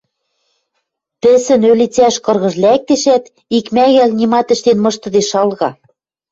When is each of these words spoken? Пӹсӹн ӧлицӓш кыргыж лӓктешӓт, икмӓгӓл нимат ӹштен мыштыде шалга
Пӹсӹн 1.21 1.61
ӧлицӓш 1.71 2.15
кыргыж 2.25 2.55
лӓктешӓт, 2.63 3.23
икмӓгӓл 3.57 4.11
нимат 4.19 4.47
ӹштен 4.53 4.77
мыштыде 4.83 5.21
шалга 5.29 5.69